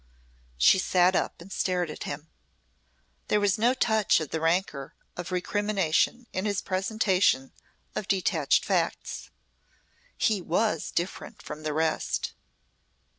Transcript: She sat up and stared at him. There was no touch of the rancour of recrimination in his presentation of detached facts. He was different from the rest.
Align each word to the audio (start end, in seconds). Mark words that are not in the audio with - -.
She 0.57 0.79
sat 0.79 1.15
up 1.15 1.39
and 1.41 1.51
stared 1.53 1.91
at 1.91 2.05
him. 2.05 2.31
There 3.27 3.39
was 3.39 3.59
no 3.59 3.75
touch 3.75 4.19
of 4.19 4.31
the 4.31 4.39
rancour 4.39 4.95
of 5.15 5.31
recrimination 5.31 6.25
in 6.33 6.45
his 6.45 6.59
presentation 6.59 7.51
of 7.93 8.07
detached 8.07 8.65
facts. 8.65 9.29
He 10.17 10.41
was 10.41 10.89
different 10.89 11.43
from 11.43 11.61
the 11.61 11.71
rest. 11.73 12.33